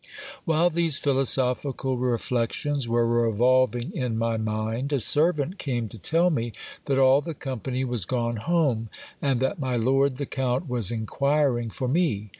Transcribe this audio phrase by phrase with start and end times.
[0.45, 6.53] While these philosophical reflections were revolving in my mind, a servant came to tell me
[6.85, 8.89] that all the company was gone home,
[9.21, 12.29] and that my lord the count was inquiring for me.